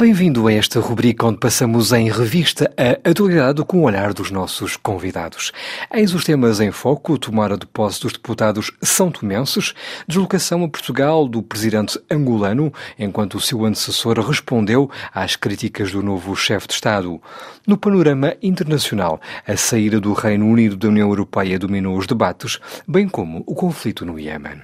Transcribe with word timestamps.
Bem-vindo 0.00 0.46
a 0.46 0.52
esta 0.52 0.78
rubrica 0.78 1.26
onde 1.26 1.38
passamos 1.38 1.90
em 1.90 2.08
revista 2.08 2.72
a 2.76 3.10
atualidade 3.10 3.64
com 3.64 3.78
o 3.78 3.82
olhar 3.82 4.14
dos 4.14 4.30
nossos 4.30 4.76
convidados. 4.76 5.50
Eis 5.92 6.14
os 6.14 6.24
temas 6.24 6.60
em 6.60 6.70
foco: 6.70 7.18
tomada 7.18 7.56
de 7.56 7.66
posse 7.66 8.02
dos 8.02 8.12
deputados 8.12 8.70
são 8.80 9.10
tomenses, 9.10 9.74
deslocação 10.06 10.62
a 10.62 10.68
Portugal 10.68 11.26
do 11.26 11.42
presidente 11.42 12.00
angolano, 12.08 12.72
enquanto 12.96 13.34
o 13.34 13.40
seu 13.40 13.64
antecessor 13.64 14.20
respondeu 14.20 14.88
às 15.12 15.34
críticas 15.34 15.90
do 15.90 16.00
novo 16.00 16.36
chefe 16.36 16.68
de 16.68 16.74
Estado. 16.74 17.20
No 17.66 17.76
panorama 17.76 18.36
internacional, 18.40 19.20
a 19.44 19.56
saída 19.56 20.00
do 20.00 20.12
Reino 20.12 20.46
Unido 20.46 20.76
da 20.76 20.86
União 20.86 21.08
Europeia 21.08 21.58
dominou 21.58 21.98
os 21.98 22.06
debates, 22.06 22.60
bem 22.86 23.08
como 23.08 23.42
o 23.44 23.52
conflito 23.52 24.06
no 24.06 24.16
Iêmen. 24.16 24.62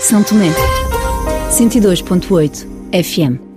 São 0.00 0.22
Tomé, 0.22 0.48
102.8 1.50 2.66
FM. 3.04 3.53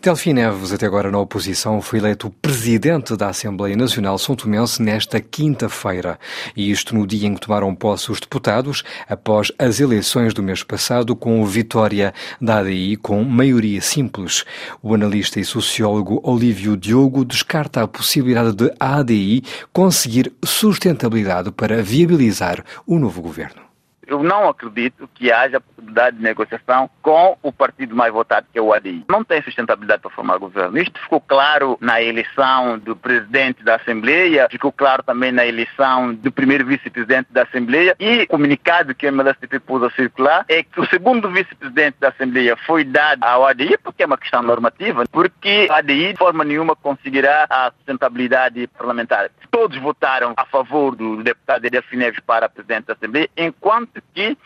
Delfim 0.00 0.32
Neves, 0.32 0.72
até 0.72 0.86
agora 0.86 1.10
na 1.10 1.18
oposição, 1.18 1.80
foi 1.82 1.98
eleito 1.98 2.30
presidente 2.42 3.16
da 3.16 3.28
Assembleia 3.28 3.76
Nacional 3.76 4.18
São 4.18 4.36
Tomense 4.36 4.82
nesta 4.82 5.20
quinta-feira. 5.20 6.18
E 6.56 6.70
isto 6.70 6.94
no 6.94 7.06
dia 7.06 7.26
em 7.26 7.34
que 7.34 7.40
tomaram 7.40 7.74
posse 7.74 8.10
os 8.10 8.20
deputados, 8.20 8.82
após 9.08 9.52
as 9.58 9.80
eleições 9.80 10.32
do 10.32 10.42
mês 10.42 10.62
passado, 10.62 11.16
com 11.16 11.44
vitória 11.44 12.14
da 12.40 12.58
ADI 12.58 12.96
com 12.96 13.22
maioria 13.24 13.80
simples. 13.80 14.44
O 14.82 14.94
analista 14.94 15.40
e 15.40 15.44
sociólogo 15.44 16.20
Olívio 16.22 16.76
Diogo 16.76 17.24
descarta 17.24 17.82
a 17.82 17.88
possibilidade 17.88 18.52
de 18.54 18.72
a 18.78 18.96
ADI 18.98 19.42
conseguir 19.72 20.32
sustentabilidade 20.44 21.50
para 21.50 21.82
viabilizar 21.82 22.64
o 22.86 22.98
novo 22.98 23.20
governo. 23.20 23.67
Eu 24.08 24.22
não 24.22 24.48
acredito 24.48 25.06
que 25.14 25.30
haja 25.30 25.60
possibilidade 25.60 26.16
de 26.16 26.22
negociação 26.22 26.88
com 27.02 27.36
o 27.42 27.52
partido 27.52 27.94
mais 27.94 28.10
votado, 28.10 28.46
que 28.50 28.58
é 28.58 28.62
o 28.62 28.72
ADI. 28.72 29.04
Não 29.06 29.22
tem 29.22 29.42
sustentabilidade 29.42 30.00
para 30.00 30.10
formar 30.10 30.38
governo. 30.38 30.78
Isto 30.78 30.98
ficou 30.98 31.20
claro 31.20 31.76
na 31.78 32.00
eleição 32.00 32.78
do 32.78 32.96
presidente 32.96 33.62
da 33.62 33.76
Assembleia, 33.76 34.48
ficou 34.50 34.72
claro 34.72 35.02
também 35.02 35.30
na 35.30 35.44
eleição 35.44 36.14
do 36.14 36.32
primeiro 36.32 36.64
vice-presidente 36.64 37.28
da 37.30 37.42
Assembleia 37.42 37.94
e 38.00 38.22
o 38.22 38.28
comunicado 38.28 38.94
que 38.94 39.06
a 39.06 39.12
MLSTP 39.12 39.60
pôs 39.60 39.82
a 39.82 39.90
circular 39.90 40.46
é 40.48 40.62
que 40.62 40.80
o 40.80 40.86
segundo 40.86 41.30
vice-presidente 41.30 41.98
da 42.00 42.08
Assembleia 42.08 42.56
foi 42.66 42.84
dado 42.84 43.22
ao 43.22 43.44
ADI, 43.44 43.76
porque 43.76 44.02
é 44.02 44.06
uma 44.06 44.16
questão 44.16 44.42
normativa, 44.42 45.04
porque 45.12 45.66
o 45.68 45.72
ADI 45.74 46.12
de 46.12 46.18
forma 46.18 46.44
nenhuma 46.44 46.74
conseguirá 46.74 47.46
a 47.50 47.70
sustentabilidade 47.76 48.66
parlamentar. 48.68 49.30
Todos 49.50 49.76
votaram 49.76 50.32
a 50.34 50.46
favor 50.46 50.96
do 50.96 51.22
deputado 51.22 51.64
Edelfim 51.66 51.96
Neves 51.96 52.20
para 52.20 52.48
presidente 52.48 52.86
da 52.86 52.94
Assembleia, 52.94 53.28
enquanto 53.36 53.97
que 54.14 54.36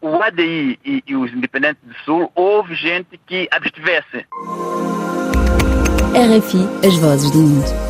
o 0.00 0.16
ADI 0.22 0.78
e, 0.84 1.02
e 1.06 1.16
os 1.16 1.32
independentes 1.32 1.82
do 1.84 1.94
Sul 2.04 2.32
houve 2.34 2.74
gente 2.74 3.20
que 3.26 3.48
abstivesse. 3.50 4.26
RFI, 6.14 6.86
as 6.86 6.96
vozes 6.96 7.30
do 7.30 7.38
mundo. 7.38 7.89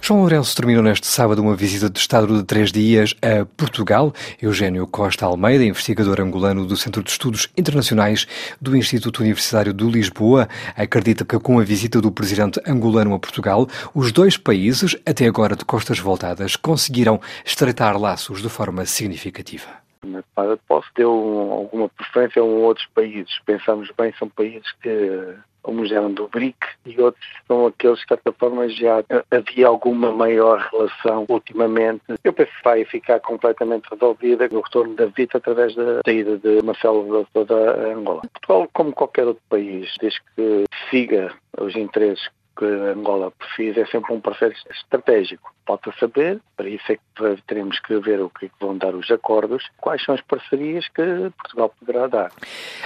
João 0.00 0.20
Lourenço 0.20 0.56
terminou 0.56 0.82
neste 0.82 1.06
sábado 1.06 1.42
uma 1.42 1.54
visita 1.54 1.90
de 1.90 1.98
Estado 1.98 2.38
de 2.38 2.44
três 2.44 2.72
dias 2.72 3.14
a 3.20 3.44
Portugal. 3.44 4.12
Eugênio 4.40 4.86
Costa 4.86 5.26
Almeida, 5.26 5.64
investigador 5.64 6.20
angolano 6.20 6.64
do 6.64 6.76
Centro 6.76 7.02
de 7.02 7.10
Estudos 7.10 7.48
Internacionais 7.56 8.26
do 8.60 8.76
Instituto 8.76 9.20
Universitário 9.20 9.74
de 9.74 9.84
Lisboa, 9.84 10.48
acredita 10.76 11.24
que 11.24 11.38
com 11.38 11.58
a 11.58 11.64
visita 11.64 12.00
do 12.00 12.10
presidente 12.10 12.60
angolano 12.66 13.14
a 13.14 13.18
Portugal, 13.18 13.66
os 13.94 14.10
dois 14.12 14.36
países, 14.36 14.96
até 15.04 15.26
agora 15.26 15.54
de 15.54 15.64
costas 15.64 15.98
voltadas, 15.98 16.56
conseguiram 16.56 17.20
estreitar 17.44 17.98
laços 17.98 18.40
de 18.40 18.48
forma 18.48 18.86
significativa. 18.86 19.68
De 20.02 20.22
posse 20.68 20.88
deu 20.96 21.10
alguma 21.10 21.88
preferência 21.88 22.40
a 22.40 22.44
um 22.44 22.62
outros 22.62 22.86
países. 22.94 23.40
Pensamos 23.44 23.90
bem, 23.98 24.14
são 24.18 24.28
países 24.28 24.70
que 24.80 25.34
uns 25.70 25.92
eram 25.92 26.12
do 26.12 26.28
BRIC 26.28 26.56
e 26.86 27.00
outros 27.00 27.24
são 27.46 27.66
aqueles 27.66 28.00
que, 28.00 28.14
de 28.14 28.22
certa 28.22 28.32
forma, 28.32 28.68
já 28.68 29.04
havia 29.30 29.66
alguma 29.66 30.12
maior 30.12 30.58
relação 30.72 31.26
ultimamente. 31.28 32.02
Eu 32.24 32.32
penso 32.32 32.50
que 32.50 32.64
vai 32.64 32.84
ficar 32.84 33.20
completamente 33.20 33.88
resolvida 33.90 34.48
o 34.50 34.60
retorno 34.60 34.94
da 34.94 35.06
VITA 35.06 35.38
através 35.38 35.74
da 35.74 36.00
saída 36.04 36.36
de 36.38 36.62
Marcelo 36.64 37.26
da 37.34 37.92
Angola. 37.92 38.22
Portugal, 38.32 38.68
como 38.72 38.92
qualquer 38.92 39.26
outro 39.26 39.42
país, 39.48 39.94
desde 40.00 40.20
que 40.34 40.64
siga 40.90 41.32
os 41.58 41.74
interesses 41.76 42.28
que 42.58 42.64
Angola 42.64 43.30
precisa 43.30 43.82
é 43.82 43.86
sempre 43.86 44.12
um 44.12 44.20
processo 44.20 44.56
estratégico. 44.68 45.54
Falta 45.64 45.92
saber, 46.00 46.40
para 46.56 46.68
isso 46.68 46.90
é 46.90 46.96
que 46.96 47.42
teremos 47.46 47.78
que 47.78 47.96
ver 48.00 48.20
o 48.20 48.30
que, 48.30 48.46
é 48.46 48.48
que 48.48 48.54
vão 48.58 48.76
dar 48.76 48.94
os 48.94 49.08
acordos, 49.10 49.62
quais 49.76 50.02
são 50.02 50.14
as 50.14 50.20
parcerias 50.22 50.88
que 50.88 51.30
Portugal 51.36 51.72
poderá 51.78 52.06
dar. 52.08 52.32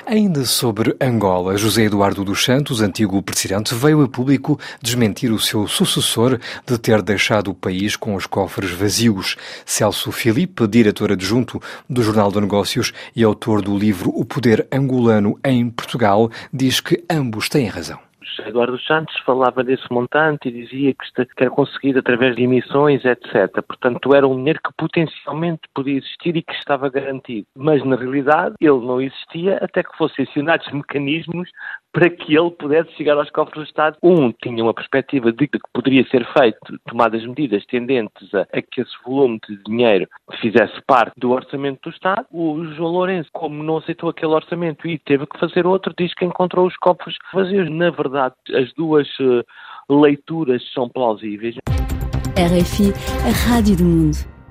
Ainda 0.05 0.45
sobre 0.45 0.95
Angola, 1.01 1.57
José 1.57 1.85
Eduardo 1.85 2.25
dos 2.25 2.45
Santos, 2.45 2.83
antigo 2.83 3.23
presidente, 3.23 3.75
veio 3.75 4.03
a 4.03 4.09
público 4.09 4.59
desmentir 4.83 5.33
o 5.33 5.39
seu 5.39 5.67
sucessor 5.67 6.39
de 6.67 6.79
ter 6.79 7.01
deixado 7.01 7.53
o 7.53 7.55
país 7.55 7.97
com 7.97 8.15
os 8.15 8.27
cofres 8.27 8.73
vazios. 8.73 9.37
Celso 9.65 10.13
Filipe, 10.13 10.67
diretor 10.67 11.13
adjunto 11.13 11.63
do 11.89 12.03
Jornal 12.03 12.31
de 12.31 12.41
Negócios 12.41 12.93
e 13.17 13.25
autor 13.25 13.63
do 13.63 13.79
livro 13.79 14.11
O 14.15 14.25
Poder 14.25 14.67
Angolano 14.71 15.39
em 15.45 15.71
Portugal, 15.71 16.31
diz 16.53 16.81
que 16.81 17.03
ambos 17.09 17.49
têm 17.49 17.69
razão. 17.69 18.12
Eduardo 18.41 18.81
Santos 18.81 19.19
falava 19.21 19.63
desse 19.63 19.85
montante 19.91 20.49
e 20.49 20.53
dizia 20.53 20.95
que, 20.95 21.43
era 21.43 21.51
conseguido 21.51 21.99
através 21.99 22.37
de 22.37 22.43
emissões, 22.43 23.05
etc. 23.05 23.63
Portanto, 23.67 24.15
era 24.15 24.27
um 24.27 24.37
dinheiro 24.37 24.61
que 24.65 24.73
potencialmente 24.77 25.63
podia 25.75 25.99
existir 25.99 26.37
e 26.37 26.43
que 26.43 26.55
estava 26.55 26.89
garantido. 26.89 27.47
Mas, 27.57 27.85
na 27.85 27.97
realidade, 27.97 28.55
ele 28.61 28.81
não 28.81 29.01
existia 29.01 29.59
até 29.63 29.83
que 29.83 29.97
fossem 29.97 30.25
acionados 30.25 30.71
mecanismos 30.73 31.51
para 31.93 32.09
que 32.09 32.35
ele 32.35 32.51
pudesse 32.51 32.91
chegar 32.93 33.17
aos 33.17 33.31
cofres 33.31 33.57
do 33.57 33.65
Estado. 33.65 33.97
Um, 34.03 34.33
tinha 34.33 34.63
uma 34.63 34.75
perspectiva 34.75 35.31
de 35.31 35.47
que 35.47 35.59
poderia 35.73 36.07
ser 36.09 36.27
feito, 36.33 36.79
tomadas 36.89 37.25
medidas 37.27 37.65
tendentes 37.67 38.35
a, 38.35 38.43
a 38.53 38.63
que 38.63 38.81
esse 38.81 38.93
volume 39.05 39.39
de 39.49 39.63
dinheiro 39.65 40.09
fizesse 40.41 40.81
parte 40.87 41.13
do 41.19 41.31
orçamento 41.31 41.81
do 41.83 41.91
Estado. 41.91 42.27
O 42.33 42.65
João 42.75 42.93
Lourenço, 42.93 43.29
como 43.33 43.63
não 43.63 43.77
aceitou 43.77 44.09
aquele 44.09 44.33
orçamento 44.33 44.89
e 44.89 44.99
teve 44.99 45.27
que 45.27 45.39
fazer 45.39 45.67
outro, 45.67 45.93
diz 45.97 46.15
que 46.15 46.25
encontrou 46.25 46.67
os 46.67 46.77
cofres 46.77 47.17
vazios. 47.33 47.71
Na 47.71 47.91
verdade, 47.91 48.35
as 48.55 48.73
duas 48.75 49.07
uh, 49.21 49.45
leituras 49.91 50.63
são 50.73 50.89
plausíveis. 50.89 51.57
RFI, 52.37 52.93
a 53.27 53.53
Rádio 53.53 53.77
do 53.77 53.85
Mundo. 53.85 54.42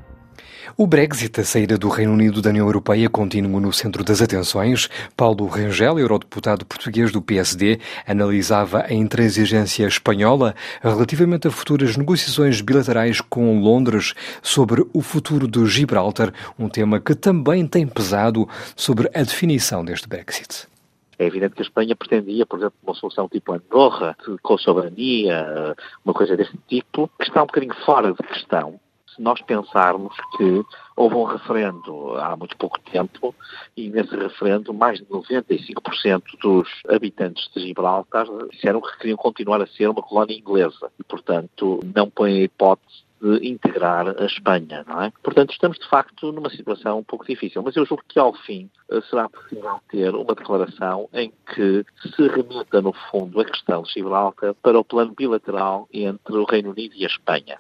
O 0.82 0.88
Brexit, 0.88 1.40
a 1.40 1.44
saída 1.44 1.78
do 1.78 1.90
Reino 1.90 2.12
Unido 2.12 2.42
da 2.42 2.50
União 2.50 2.66
Europeia, 2.66 3.08
continua 3.08 3.62
no 3.62 3.72
centro 3.72 4.04
das 4.04 4.20
atenções. 4.20 4.90
Paulo 5.16 5.46
Rangel, 5.46 6.00
eurodeputado 6.00 6.66
português 6.66 7.12
do 7.12 7.22
PSD, 7.22 7.80
analisava 8.08 8.84
a 8.88 8.92
intransigência 8.92 9.86
espanhola 9.86 10.56
relativamente 10.82 11.48
a 11.48 11.52
futuras 11.52 11.96
negociações 11.96 12.62
bilaterais 12.62 13.22
com 13.22 13.60
Londres 13.60 14.16
sobre 14.42 14.84
o 14.92 15.02
futuro 15.04 15.48
de 15.48 15.64
Gibraltar, 15.68 16.34
um 16.58 16.68
tema 16.68 17.00
que 17.00 17.14
também 17.14 17.68
tem 17.68 17.86
pesado 17.86 18.50
sobre 18.76 19.08
a 19.14 19.20
definição 19.20 19.86
deste 19.86 20.10
Brexit. 20.10 20.68
É 21.20 21.28
evidente 21.28 21.54
que 21.54 21.62
a 21.62 21.66
Espanha 21.66 21.96
pretendia, 21.96 22.44
por 22.44 22.58
exemplo, 22.58 22.80
uma 22.82 22.96
solução 22.96 23.30
tipo 23.30 23.54
Andorra, 23.54 24.18
com 24.42 24.58
soberania, 24.58 25.76
uma 26.04 26.16
coisa 26.16 26.36
desse 26.36 26.58
tipo, 26.68 27.08
que 27.20 27.28
está 27.28 27.44
um 27.44 27.46
bocadinho 27.46 27.76
fora 27.86 28.14
de 28.14 28.28
questão 28.28 28.80
se 29.16 29.22
nós 29.22 29.42
pensarmos 29.42 30.16
que 30.38 30.64
houve 30.96 31.16
um 31.16 31.24
referendo 31.24 32.16
há 32.18 32.36
muito 32.36 32.56
pouco 32.58 32.80
tempo 32.80 33.36
e 33.76 33.90
nesse 33.90 34.16
referendo 34.16 34.74
mais 34.74 35.00
de 35.00 35.06
95% 35.06 36.24
dos 36.42 36.70
habitantes 36.90 37.50
de 37.54 37.68
Gibraltar 37.68 38.26
disseram 38.52 38.82
que 38.82 38.98
queriam 38.98 39.18
continuar 39.18 39.62
a 39.62 39.68
ser 39.68 39.90
uma 39.90 40.02
colónia 40.02 40.38
inglesa. 40.38 40.92
E, 41.00 41.04
portanto, 41.04 41.80
não 41.96 42.10
põem 42.10 42.40
a 42.40 42.44
hipótese 42.44 43.11
de 43.22 43.48
integrar 43.48 44.08
a 44.08 44.26
Espanha, 44.26 44.84
não 44.88 45.02
é? 45.02 45.14
Portanto, 45.24 45.52
estamos 45.52 45.78
de 45.78 45.88
facto 45.88 46.32
numa 46.32 46.50
situação 46.50 47.00
um 47.00 47.04
pouco 47.04 47.26
difícil, 47.26 47.62
mas 47.62 47.76
eu 47.76 47.86
julgo 47.86 48.04
que 48.08 48.20
ao 48.20 48.34
fim 48.34 48.70
eh, 48.90 49.02
será 49.10 49.30
possível 49.30 49.80
ter 49.90 50.14
uma 50.16 50.34
declaração 50.34 51.08
em 51.14 51.32
que 51.54 51.86
se 52.02 52.28
remeta, 52.28 52.82
no 52.82 52.94
fundo, 53.12 53.40
a 53.40 53.46
questão 53.46 53.84
de 53.84 53.94
Gibraltar 53.94 54.54
para 54.56 54.80
o 54.80 54.84
plano 54.84 55.14
bilateral 55.16 55.88
entre 55.94 56.36
o 56.36 56.46
Reino 56.46 56.72
Unido 56.72 56.96
e 56.96 57.04
a 57.04 57.08
Espanha. 57.08 57.58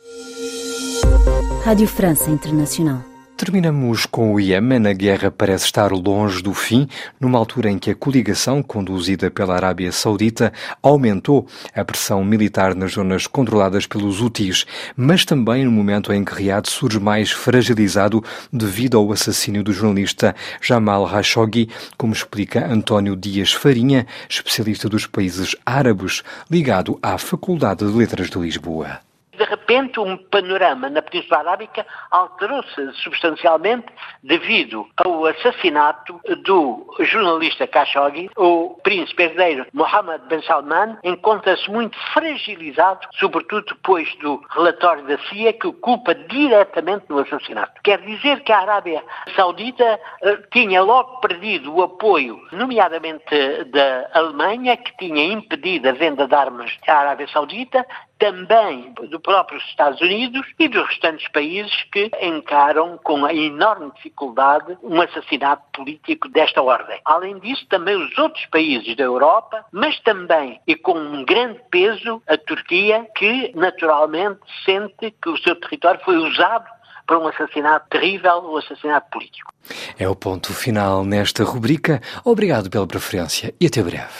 Rádio 1.64 1.88
França 1.88 2.30
Internacional. 2.32 3.11
Terminamos 3.44 4.06
com 4.06 4.36
o 4.36 4.40
Iêmen. 4.40 4.86
A 4.86 4.94
guerra 4.94 5.32
parece 5.32 5.66
estar 5.66 5.92
longe 5.92 6.44
do 6.44 6.54
fim, 6.54 6.88
numa 7.20 7.40
altura 7.40 7.72
em 7.72 7.80
que 7.80 7.90
a 7.90 7.96
coligação, 7.96 8.62
conduzida 8.62 9.32
pela 9.32 9.56
Arábia 9.56 9.92
Saudita, 9.92 10.54
aumentou 10.80 11.48
a 11.74 11.84
pressão 11.84 12.24
militar 12.24 12.76
nas 12.76 12.92
zonas 12.92 13.26
controladas 13.26 13.88
pelos 13.88 14.22
Houthis, 14.22 14.68
mas 14.96 15.26
também 15.26 15.66
no 15.66 15.72
momento 15.72 16.14
em 16.14 16.24
que 16.24 16.36
Riad 16.36 16.70
surge 16.70 17.00
mais 17.00 17.32
fragilizado 17.32 18.24
devido 18.54 19.00
ao 19.00 19.12
assassínio 19.12 19.64
do 19.64 19.74
jornalista 19.74 20.36
Jamal 20.62 21.08
Khashoggi, 21.08 21.68
como 21.98 22.14
explica 22.14 22.72
António 22.72 23.16
Dias 23.16 23.52
Farinha, 23.52 24.06
especialista 24.30 24.88
dos 24.88 25.08
países 25.08 25.56
árabes, 25.66 26.22
ligado 26.48 27.00
à 27.02 27.18
Faculdade 27.18 27.84
de 27.88 27.92
Letras 27.92 28.30
de 28.30 28.38
Lisboa. 28.38 29.00
Repente, 29.44 30.00
o 30.00 30.04
um 30.04 30.18
panorama 30.18 30.90
na 30.90 31.02
Península 31.02 31.40
Arábica 31.40 31.86
alterou-se 32.10 32.94
substancialmente 32.94 33.88
devido 34.24 34.88
ao 34.98 35.26
assassinato 35.26 36.20
do 36.44 36.96
jornalista 37.00 37.68
Khashoggi. 37.68 38.30
O 38.36 38.80
príncipe 38.84 39.24
herdeiro 39.24 39.66
Mohammed 39.74 40.26
Ben 40.28 40.42
Salman 40.44 40.98
encontra-se 41.04 41.70
muito 41.70 41.98
fragilizado, 42.14 43.08
sobretudo 43.20 43.66
depois 43.66 44.14
do 44.18 44.42
relatório 44.50 45.04
da 45.06 45.18
CIA 45.30 45.54
que 45.54 45.68
o 45.68 45.74
culpa 45.74 46.14
diretamente 46.16 47.06
no 47.10 47.20
assassinato. 47.20 47.82
Quer 47.84 48.02
dizer 48.02 48.42
que 48.42 48.52
a 48.52 48.60
Arábia 48.60 49.04
Saudita 49.36 50.00
uh, 50.22 50.38
tinha 50.52 50.82
logo 50.82 51.20
perdido 51.20 51.74
o 51.74 51.84
apoio, 51.84 52.42
nomeadamente 52.52 53.24
da 53.66 54.10
Alemanha, 54.14 54.78
que 54.78 54.96
tinha 54.98 55.24
impedido 55.26 55.90
a 55.90 55.94
venda 55.94 56.28
de 56.28 56.36
armas 56.36 56.72
à 56.88 56.94
Arábia 57.00 57.28
Saudita, 57.28 57.86
também 58.22 58.94
do 59.10 59.20
próprios 59.32 59.64
Estados 59.70 60.02
Unidos 60.02 60.46
e 60.60 60.68
dos 60.68 60.86
restantes 60.90 61.26
países 61.30 61.72
que 61.90 62.12
encaram 62.22 63.00
com 63.02 63.26
a 63.26 63.34
enorme 63.34 63.90
dificuldade 63.96 64.78
um 64.84 65.00
assassinato 65.00 65.64
político 65.72 66.28
desta 66.28 66.62
ordem. 66.62 67.00
Além 67.06 67.40
disso, 67.40 67.66
também 67.70 67.96
os 67.96 68.18
outros 68.18 68.46
países 68.48 68.94
da 68.98 69.06
Europa, 69.06 69.64
mas 69.72 69.98
também 70.02 70.60
e 70.68 70.76
com 70.76 71.00
um 71.00 71.24
grande 71.24 71.62
peso 71.72 72.22
a 72.28 72.38
Turquia, 72.38 73.08
que 73.16 73.54
naturalmente 73.56 74.42
sente 74.66 75.12
que 75.12 75.30
o 75.30 75.38
seu 75.38 75.56
território 75.56 76.02
foi 76.04 76.18
usado 76.18 76.66
para 77.08 77.18
um 77.18 77.30
assassinato 77.30 77.88
terrível, 77.90 78.52
um 78.52 78.58
assassinato 78.58 79.10
político. 79.12 79.50
É 79.98 80.10
o 80.10 80.16
ponto 80.16 80.54
final 80.54 81.06
nesta 81.06 81.46
rubrica. 81.46 82.02
Obrigado 82.26 82.70
pela 82.70 82.86
preferência 82.86 83.56
e 83.62 83.68
até 83.68 83.82
breve. 83.82 84.12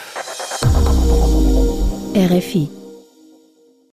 RFI 2.16 2.81